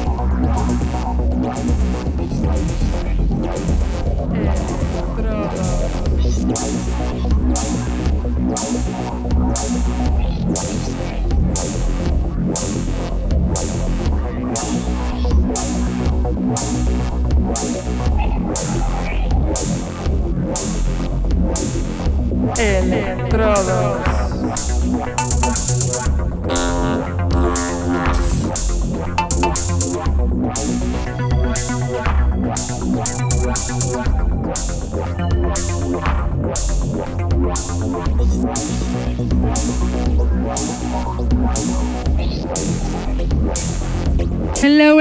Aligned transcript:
Electrodos. 22.58 24.06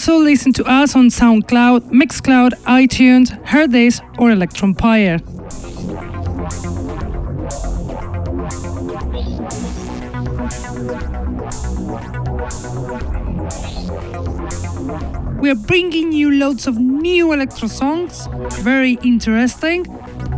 Also 0.00 0.16
listen 0.16 0.50
to 0.50 0.64
us 0.64 0.96
on 0.96 1.08
SoundCloud, 1.08 1.90
Mixcloud, 1.90 2.52
iTunes, 2.64 3.28
Hearthis, 3.44 4.00
or 4.18 4.30
Electronpire. 4.30 5.20
We 15.38 15.50
are 15.50 15.54
bringing 15.54 16.12
you 16.12 16.30
loads 16.30 16.66
of 16.66 16.78
new 16.78 17.34
electro 17.34 17.68
songs, 17.68 18.26
very 18.62 18.94
interesting. 19.02 19.84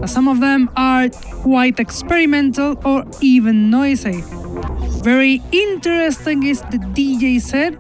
Some 0.07 0.27
of 0.27 0.41
them 0.41 0.71
are 0.75 1.09
quite 1.09 1.79
experimental 1.79 2.81
or 2.85 3.05
even 3.21 3.71
noisy. 3.71 4.25
Very 5.05 5.41
interesting 5.53 6.43
is 6.43 6.63
the 6.63 6.79
DJ 6.79 7.41
set 7.41 7.75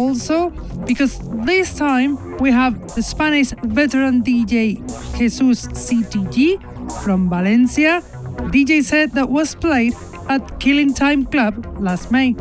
also 0.00 0.52
because 0.88 1.18
this 1.44 1.76
time 1.76 2.38
we 2.38 2.50
have 2.50 2.94
the 2.94 3.02
Spanish 3.02 3.50
veteran 3.62 4.22
DJ 4.22 4.80
Jesus 5.18 5.66
CTG 5.66 6.56
from 7.04 7.28
Valencia, 7.28 8.02
DJ 8.50 8.82
set 8.82 9.12
that 9.12 9.28
was 9.28 9.54
played 9.54 9.92
at 10.30 10.58
Killing 10.58 10.94
Time 10.94 11.26
Club 11.26 11.76
last 11.78 12.10
May. 12.10 12.32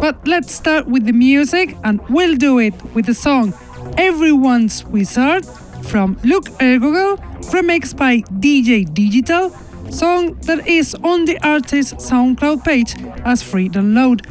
But 0.00 0.26
let's 0.26 0.52
start 0.52 0.88
with 0.88 1.06
the 1.06 1.12
music 1.12 1.76
and 1.84 2.00
we'll 2.08 2.34
do 2.34 2.58
it 2.58 2.74
with 2.92 3.06
the 3.06 3.14
song 3.14 3.54
Everyone's 3.96 4.84
Wizard 4.84 5.46
from 5.82 6.18
Luke 6.24 6.46
Eargoggle, 6.60 7.16
remixed 7.52 7.96
by 7.96 8.18
DJ 8.40 8.92
Digital, 8.92 9.50
song 9.90 10.34
that 10.46 10.66
is 10.66 10.94
on 11.02 11.24
the 11.24 11.38
artist's 11.46 12.10
SoundCloud 12.10 12.64
page 12.64 12.94
as 13.24 13.42
free 13.42 13.68
download. 13.68 14.26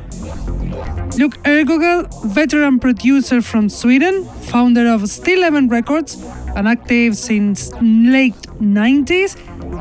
Luke 1.18 1.38
Eargoggle, 1.46 2.08
veteran 2.26 2.80
producer 2.80 3.42
from 3.42 3.70
Sweden, 3.70 4.26
founder 4.26 4.88
of 4.88 5.08
Still 5.10 5.42
Records, 5.68 6.16
and 6.56 6.68
active 6.68 7.16
since 7.18 7.72
late 7.82 8.42
90s, 8.60 9.36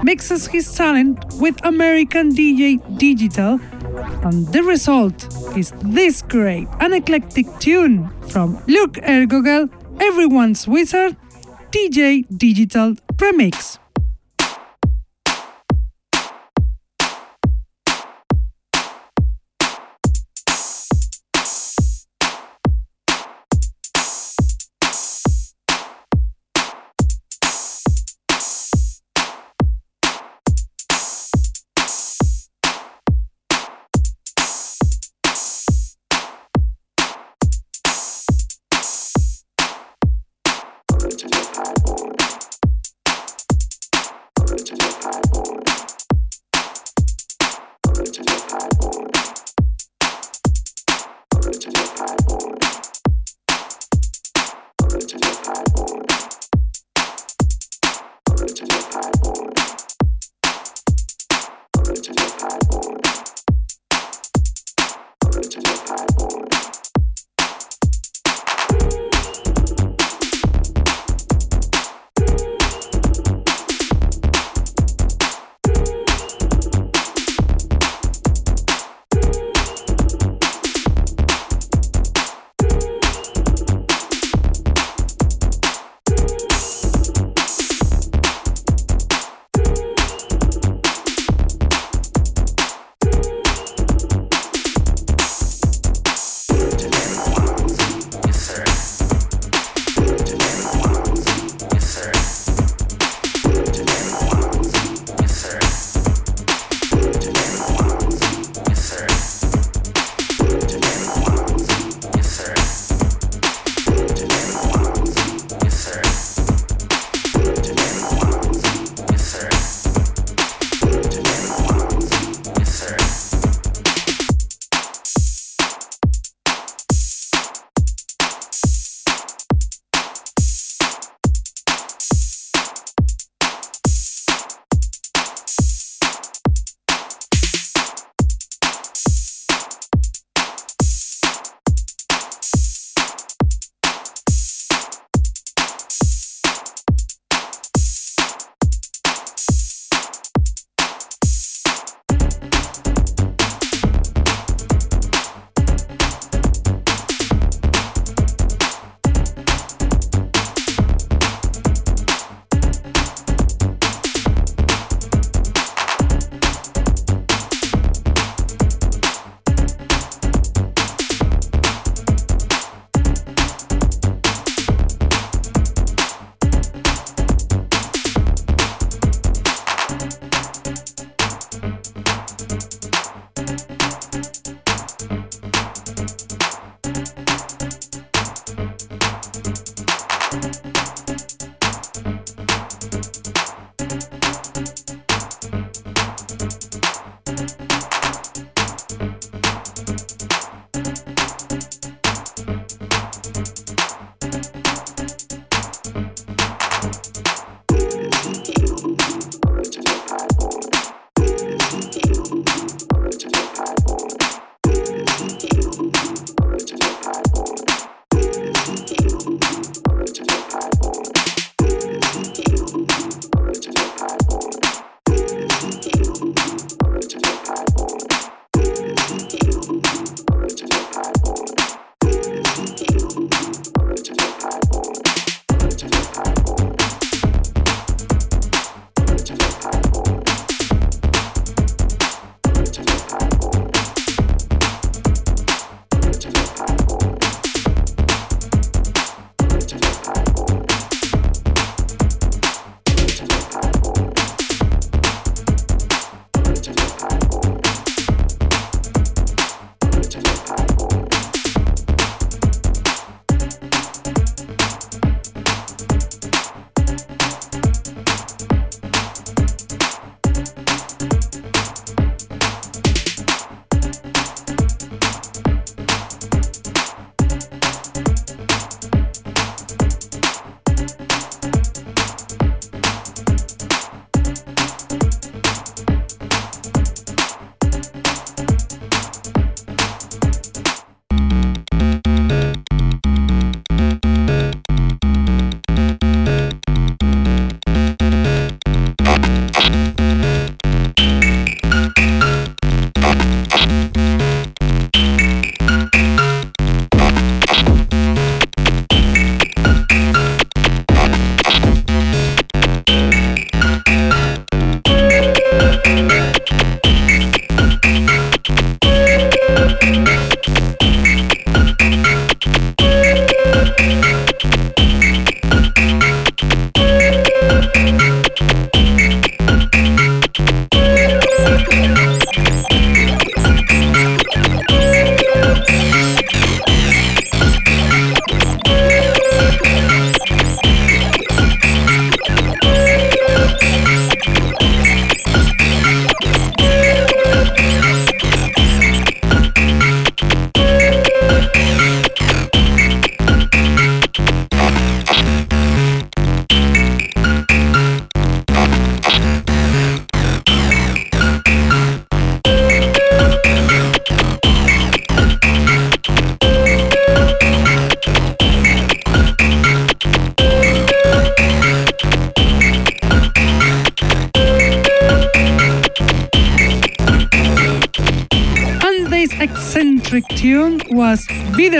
mixes 0.04 0.46
his 0.46 0.72
talent 0.74 1.24
with 1.40 1.64
American 1.64 2.32
DJ 2.32 2.80
Digital, 2.98 3.58
and 4.22 4.46
the 4.52 4.62
result 4.62 5.26
is 5.56 5.72
this 5.82 6.22
great 6.22 6.68
and 6.80 6.94
eclectic 6.94 7.46
tune 7.58 8.08
from 8.28 8.62
Luke 8.66 8.98
Eargoggle, 9.02 9.68
Everyone's 10.00 10.68
Wizard, 10.68 11.16
DJ 11.72 12.24
Digital 12.38 12.94
Remix. 13.16 13.79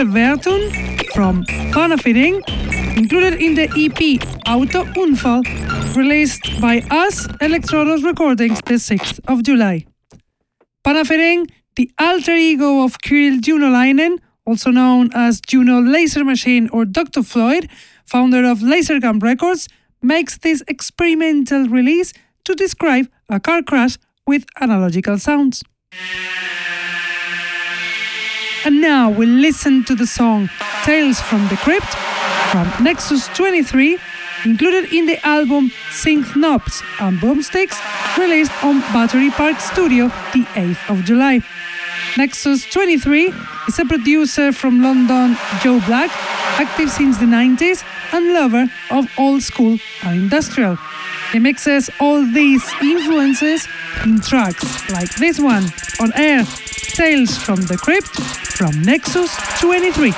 Wiederwertung 0.01 1.13
from 1.13 1.43
Panafering, 1.71 2.41
included 2.97 3.39
in 3.39 3.53
the 3.53 3.69
EP 3.77 4.19
Auto 4.47 4.83
Unfall, 4.99 5.43
released 5.95 6.59
by 6.59 6.79
us 6.89 7.27
Electrodos 7.39 8.03
Recordings 8.03 8.59
the 8.65 8.75
6th 8.75 9.19
of 9.27 9.43
July. 9.43 9.85
Panafering, 10.83 11.47
the 11.75 11.91
alter 11.99 12.33
ego 12.33 12.83
of 12.83 12.99
Kirill 13.01 13.39
Junolainen, 13.39 14.17
also 14.45 14.71
known 14.71 15.11
as 15.13 15.39
Juno 15.39 15.79
Laser 15.79 16.23
Machine 16.23 16.67
or 16.69 16.83
Dr. 16.83 17.21
Floyd, 17.21 17.69
founder 18.05 18.43
of 18.43 18.59
Lasergun 18.59 19.21
Records, 19.21 19.67
makes 20.01 20.35
this 20.39 20.63
experimental 20.67 21.67
release 21.67 22.11
to 22.45 22.55
describe 22.55 23.07
a 23.29 23.39
car 23.39 23.61
crash 23.61 23.99
with 24.25 24.45
analogical 24.59 25.19
sounds. 25.19 25.63
And 28.63 28.79
now 28.79 29.09
we 29.09 29.25
listen 29.25 29.83
to 29.85 29.95
the 29.95 30.05
song 30.05 30.47
Tales 30.83 31.19
from 31.19 31.47
the 31.47 31.57
Crypt 31.57 31.95
from 32.51 32.67
Nexus 32.83 33.27
23, 33.29 33.97
included 34.45 34.93
in 34.93 35.07
the 35.07 35.17
album 35.25 35.71
Synth 35.89 36.35
Knobs 36.35 36.83
and 36.99 37.17
Boomsticks, 37.19 37.79
released 38.19 38.51
on 38.63 38.81
Battery 38.93 39.31
Park 39.31 39.59
Studio 39.59 40.09
the 40.33 40.45
8th 40.53 40.91
of 40.91 41.03
July. 41.05 41.41
Nexus 42.17 42.69
23 42.71 43.33
is 43.67 43.79
a 43.79 43.85
producer 43.85 44.51
from 44.51 44.83
London, 44.83 45.35
Joe 45.61 45.79
Black, 45.87 46.11
active 46.59 46.91
since 46.91 47.17
the 47.17 47.25
90s 47.25 47.83
and 48.13 48.31
lover 48.31 48.67
of 48.91 49.09
old 49.17 49.41
school 49.41 49.79
and 50.03 50.21
industrial. 50.21 50.77
He 51.31 51.39
mixes 51.39 51.89
all 51.99 52.23
these 52.25 52.63
influences 52.79 53.67
in 54.03 54.21
tracks 54.21 54.91
like 54.91 55.09
this 55.15 55.39
one 55.39 55.63
on 55.99 56.11
air 56.13 56.43
Tales 56.93 57.37
from 57.37 57.55
the 57.55 57.77
Crypt 57.77 58.50
from 58.61 58.79
Nexus 58.83 59.35
23. 59.59 60.13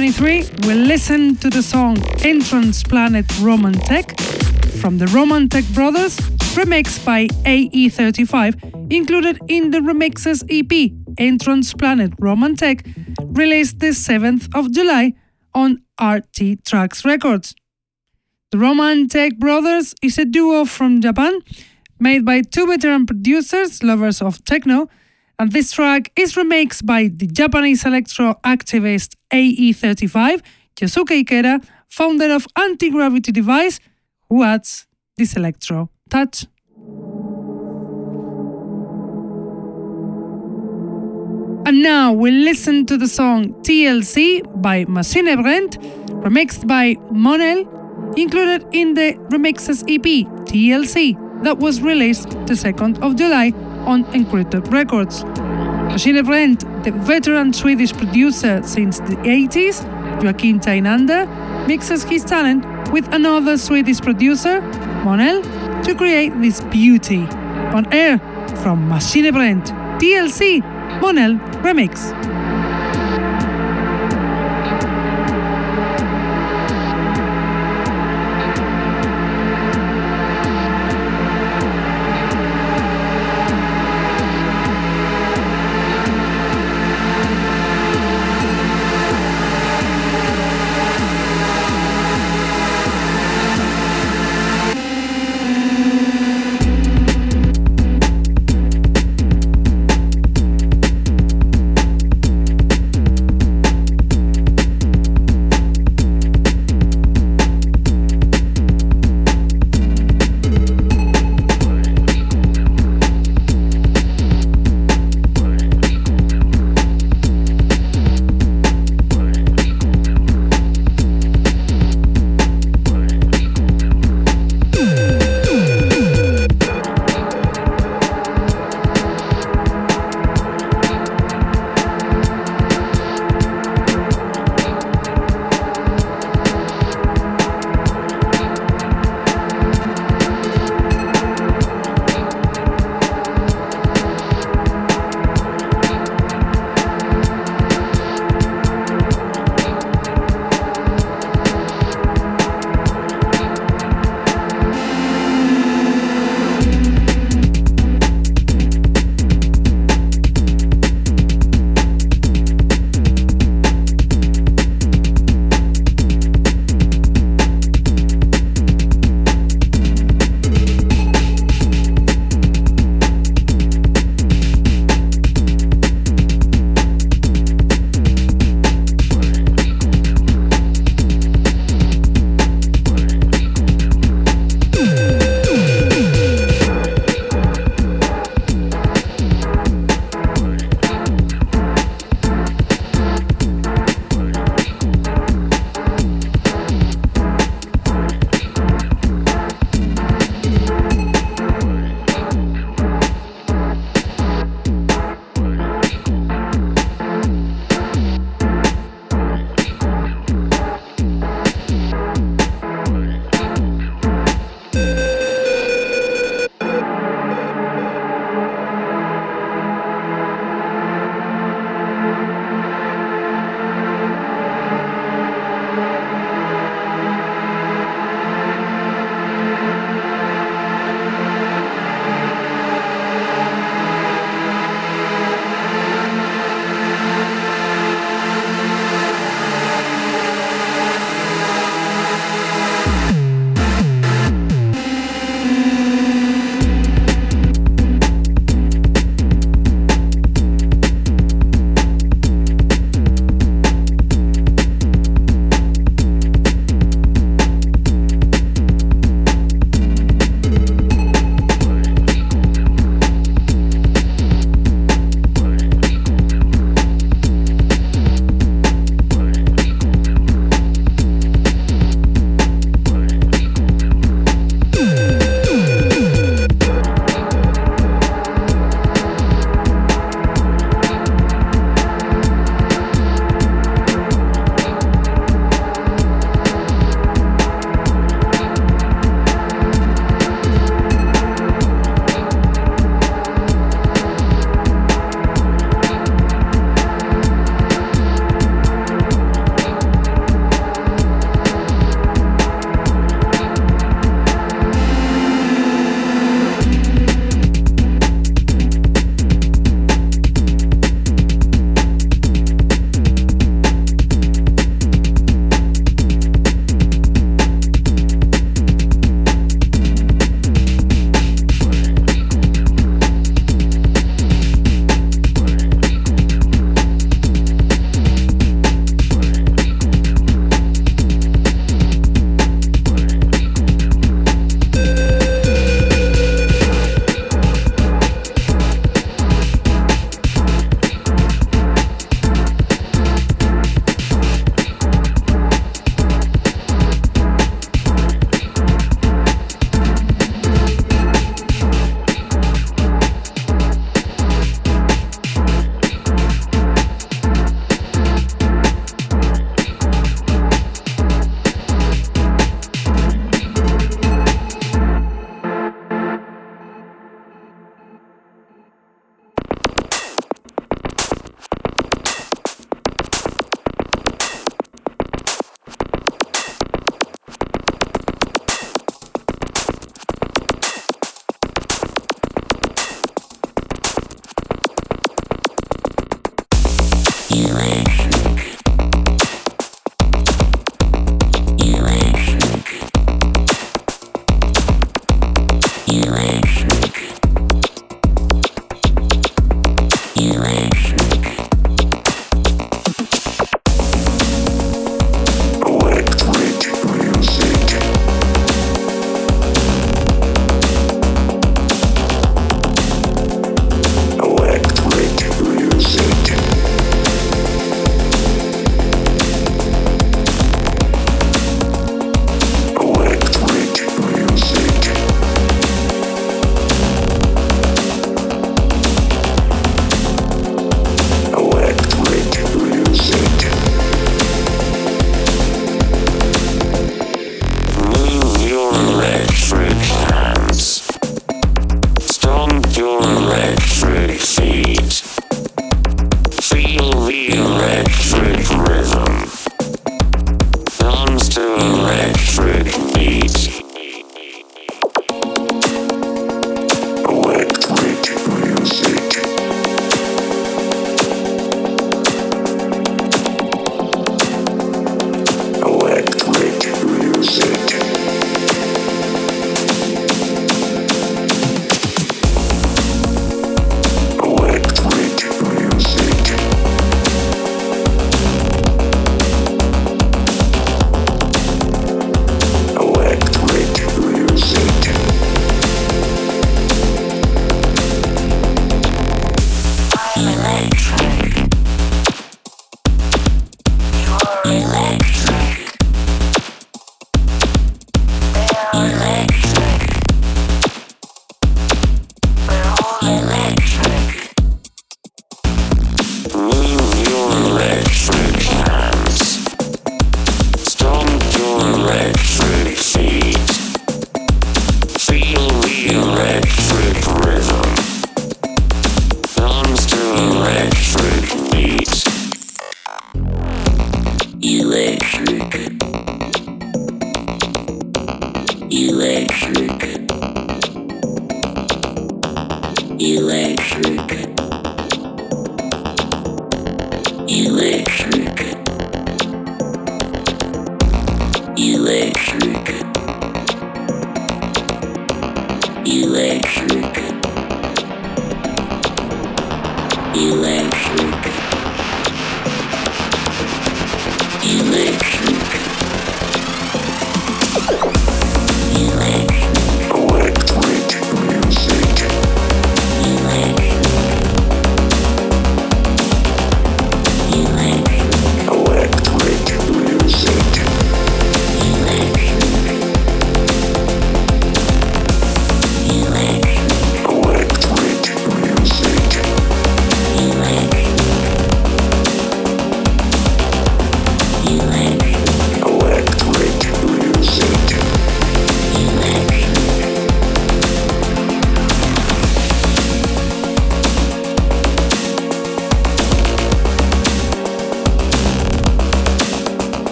2023, 0.00 0.66
we'll 0.66 0.86
listen 0.86 1.36
to 1.36 1.50
the 1.50 1.62
song 1.62 1.94
Entrance 2.24 2.82
Planet 2.82 3.26
Roman 3.40 3.74
Tech 3.74 4.18
from 4.80 4.96
the 4.96 5.06
Roman 5.08 5.46
Tech 5.46 5.66
Brothers, 5.74 6.16
remixed 6.56 7.04
by 7.04 7.26
AE35, 7.44 8.90
included 8.90 9.38
in 9.48 9.72
the 9.72 9.80
Remixes 9.80 10.42
EP 10.48 10.92
Entrance 11.18 11.74
Planet 11.74 12.14
Roman 12.18 12.56
Tech, 12.56 12.86
released 13.20 13.80
the 13.80 13.88
7th 13.88 14.48
of 14.54 14.72
July 14.72 15.12
on 15.54 15.82
RT 16.00 16.64
Tracks 16.64 17.04
Records. 17.04 17.54
The 18.52 18.58
Roman 18.58 19.06
Tech 19.06 19.36
Brothers 19.36 19.94
is 20.00 20.16
a 20.16 20.24
duo 20.24 20.64
from 20.64 21.02
Japan 21.02 21.40
made 21.98 22.24
by 22.24 22.40
two 22.40 22.66
veteran 22.66 23.04
producers, 23.04 23.82
lovers 23.82 24.22
of 24.22 24.42
techno, 24.46 24.88
and 25.40 25.52
this 25.52 25.72
track 25.72 26.12
is 26.16 26.34
remixed 26.34 26.84
by 26.84 27.08
the 27.08 27.26
Japanese 27.26 27.86
electro 27.86 28.38
activist 28.44 29.16
AE35, 29.32 30.42
Yosuke 30.76 31.24
Ikeda, 31.24 31.64
founder 31.88 32.30
of 32.30 32.46
Anti 32.56 32.90
Gravity 32.90 33.32
Device, 33.32 33.80
who 34.28 34.42
adds 34.44 34.86
this 35.16 35.36
electro 35.36 35.88
touch. 36.10 36.44
And 41.66 41.82
now 41.82 42.12
we'll 42.12 42.44
listen 42.50 42.84
to 42.84 42.98
the 42.98 43.08
song 43.08 43.54
TLC 43.62 44.42
by 44.60 44.84
Maschinebrennt, 44.84 45.78
remixed 46.22 46.66
by 46.66 46.96
Monel, 47.10 47.64
included 48.18 48.66
in 48.72 48.92
the 48.92 49.14
remixes 49.30 49.84
EP 49.84 50.26
TLC 50.44 51.16
that 51.44 51.58
was 51.60 51.80
released 51.80 52.28
the 52.46 52.52
2nd 52.52 53.02
of 53.02 53.16
July 53.16 53.54
on 53.86 54.04
Encrypted 54.06 54.70
Records. 54.72 55.24
Maschinebrennt, 55.90 56.84
the 56.84 56.92
veteran 56.92 57.52
Swedish 57.52 57.92
producer 57.92 58.62
since 58.62 59.00
the 59.00 59.16
80s, 59.16 59.84
Joakim 60.20 60.60
Teinander, 60.60 61.26
mixes 61.66 62.04
his 62.04 62.24
talent 62.24 62.64
with 62.92 63.12
another 63.12 63.56
Swedish 63.56 64.00
producer, 64.00 64.60
Monel, 65.04 65.42
to 65.84 65.94
create 65.94 66.32
this 66.40 66.60
beauty. 66.62 67.26
On 67.74 67.86
air 67.92 68.18
from 68.62 68.88
Maschinebrennt, 68.88 69.66
TLC, 69.98 70.60
Monel 71.00 71.38
Remix. 71.62 72.39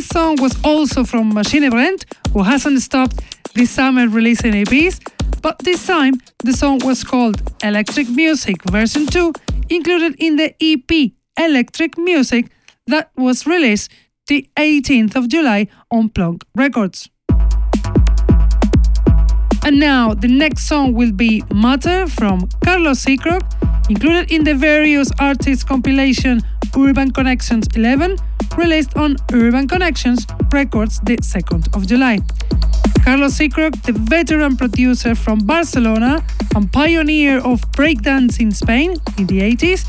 Song 0.00 0.36
was 0.40 0.56
also 0.64 1.04
from 1.04 1.34
Machine 1.34 1.68
Brent, 1.68 2.06
who 2.32 2.42
hasn't 2.42 2.80
stopped 2.80 3.20
this 3.54 3.70
summer 3.70 4.08
releasing 4.08 4.52
EPs, 4.52 5.00
but 5.42 5.58
this 5.58 5.86
time 5.86 6.14
the 6.42 6.54
song 6.54 6.78
was 6.82 7.04
called 7.04 7.42
Electric 7.62 8.08
Music 8.08 8.56
version 8.70 9.06
2, 9.06 9.32
included 9.68 10.14
in 10.18 10.36
the 10.36 10.54
EP 10.60 11.12
Electric 11.38 11.98
Music 11.98 12.50
that 12.86 13.10
was 13.16 13.46
released 13.46 13.90
the 14.28 14.48
18th 14.56 15.14
of 15.14 15.28
July 15.28 15.68
on 15.90 16.08
Plonk 16.08 16.44
Records. 16.54 17.10
And 19.64 19.78
now 19.78 20.14
the 20.14 20.28
next 20.28 20.68
song 20.68 20.94
will 20.94 21.12
be 21.12 21.44
Matter 21.52 22.06
from 22.06 22.48
Carlos 22.64 23.04
Seacrock, 23.04 23.42
included 23.90 24.32
in 24.32 24.44
the 24.44 24.54
various 24.54 25.10
artists 25.18 25.64
compilation 25.64 26.40
Urban 26.76 27.10
Connections 27.10 27.66
11 27.74 28.16
released 28.56 28.96
on 28.96 29.16
Urban 29.32 29.68
Connections 29.68 30.26
Records 30.52 31.00
the 31.00 31.16
2nd 31.18 31.74
of 31.74 31.86
July. 31.86 32.18
Carlos 33.04 33.36
Seacrock, 33.38 33.82
the 33.82 33.92
veteran 33.92 34.56
producer 34.56 35.14
from 35.14 35.38
Barcelona 35.40 36.24
and 36.54 36.72
pioneer 36.72 37.38
of 37.38 37.60
breakdance 37.72 38.40
in 38.40 38.50
Spain 38.52 38.92
in 39.18 39.26
the 39.26 39.40
80s, 39.40 39.86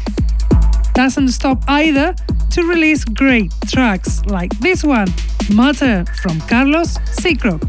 doesn't 0.93 1.30
stop 1.30 1.63
either 1.67 2.15
to 2.52 2.63
release 2.63 3.04
great 3.04 3.52
tracks 3.67 4.24
like 4.26 4.52
this 4.60 4.84
one, 4.84 5.08
Matter 5.54 6.06
from 6.22 6.39
Carlos 6.41 6.98
Seacrock. 7.19 7.62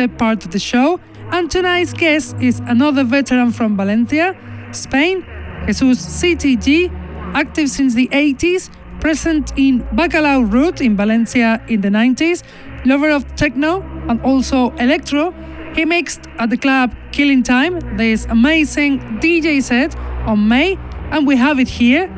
Set 0.00 0.16
part 0.16 0.42
of 0.46 0.50
the 0.50 0.58
show, 0.58 0.98
and 1.30 1.50
tonight's 1.50 1.92
guest 1.92 2.34
is 2.40 2.58
another 2.60 3.04
veteran 3.04 3.52
from 3.52 3.76
Valencia, 3.76 4.34
Spain, 4.72 5.26
Jesus 5.66 5.98
CTG, 6.22 6.90
active 7.34 7.68
since 7.68 7.92
the 7.92 8.08
80s, 8.08 8.70
present 8.98 9.52
in 9.58 9.82
Bacalao 9.94 10.50
Route 10.50 10.80
in 10.80 10.96
Valencia 10.96 11.62
in 11.68 11.82
the 11.82 11.90
90s, 11.90 12.42
lover 12.86 13.10
of 13.10 13.26
techno 13.36 13.82
and 14.08 14.22
also 14.22 14.70
electro. 14.76 15.34
He 15.74 15.84
mixed 15.84 16.22
at 16.38 16.48
the 16.48 16.56
club 16.56 16.94
Killing 17.12 17.42
Time 17.42 17.78
this 17.98 18.24
amazing 18.30 19.00
DJ 19.20 19.62
set 19.62 19.94
on 20.26 20.48
May, 20.48 20.78
and 21.10 21.26
we 21.26 21.36
have 21.36 21.60
it 21.60 21.68
here 21.68 22.08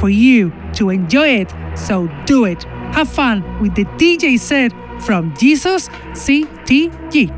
for 0.00 0.08
you 0.08 0.52
to 0.72 0.90
enjoy 0.90 1.28
it. 1.42 1.54
So 1.76 2.08
do 2.26 2.46
it. 2.46 2.64
Have 2.96 3.08
fun 3.08 3.62
with 3.62 3.76
the 3.76 3.84
DJ 3.84 4.40
set 4.40 4.72
from 5.00 5.36
Jesus 5.36 5.88
CTG. 6.28 7.30
And 7.30 7.37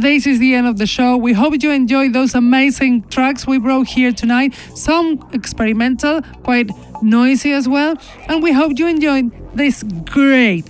this 0.00 0.26
is 0.26 0.38
the 0.38 0.54
end 0.54 0.66
of 0.66 0.78
the 0.78 0.86
show. 0.86 1.16
We 1.16 1.32
hope 1.32 1.62
you 1.62 1.70
enjoyed 1.70 2.12
those 2.12 2.34
amazing 2.34 3.02
tracks 3.08 3.46
we 3.46 3.58
brought 3.58 3.88
here 3.88 4.12
tonight. 4.12 4.54
Some 4.74 5.28
experimental, 5.32 6.22
quite 6.42 6.70
noisy 7.02 7.52
as 7.52 7.68
well. 7.68 7.96
And 8.28 8.42
we 8.42 8.52
hope 8.52 8.78
you 8.78 8.86
enjoyed 8.86 9.30
this 9.54 9.82
great, 10.04 10.64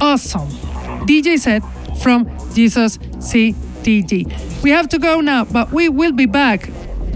awesome 0.00 0.48
DJ 1.06 1.38
set 1.38 1.62
from 2.02 2.26
Jesus 2.54 2.98
CTG. 2.98 4.62
We 4.62 4.70
have 4.70 4.88
to 4.88 4.98
go 4.98 5.20
now, 5.20 5.44
but 5.44 5.72
we 5.72 5.88
will 5.88 6.12
be 6.12 6.26
back 6.26 6.70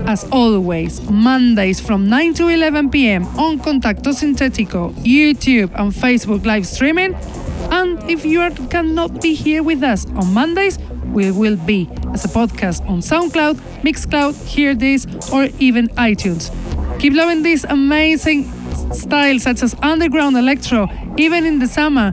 as 0.07 0.25
always, 0.31 1.01
Mondays 1.09 1.81
from 1.81 2.09
9 2.09 2.35
to 2.35 2.49
11 2.49 2.91
pm 2.91 3.25
on 3.39 3.59
Contacto 3.59 4.13
Sintetico, 4.13 4.93
YouTube, 4.95 5.73
and 5.79 5.93
Facebook 5.93 6.45
live 6.45 6.67
streaming. 6.67 7.15
And 7.71 7.99
if 8.11 8.25
you 8.25 8.41
are, 8.41 8.51
cannot 8.51 9.23
be 9.23 9.35
here 9.35 9.63
with 9.63 9.83
us 9.83 10.07
on 10.11 10.35
Mondays, 10.35 10.79
we 11.15 11.31
will 11.31 11.57
be 11.57 11.89
as 12.13 12.25
a 12.25 12.29
podcast 12.29 12.87
on 12.89 12.99
SoundCloud, 13.01 13.55
Mixcloud, 13.83 14.35
Hear 14.45 14.75
This, 14.75 15.07
or 15.33 15.49
even 15.59 15.89
iTunes. 15.91 16.51
Keep 16.99 17.15
loving 17.15 17.43
this 17.43 17.65
amazing 17.65 18.51
styles 18.93 19.43
such 19.43 19.63
as 19.63 19.75
underground 19.83 20.37
electro, 20.37 20.89
even 21.17 21.47
in 21.47 21.59
the 21.61 21.69
summer. 21.69 22.13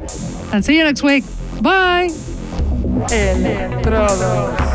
And 0.53 0.63
see 0.63 0.77
you 0.77 0.83
next 0.83 1.03
week. 1.03 1.23
Bye. 1.61 2.09
Electrodos. 3.09 4.70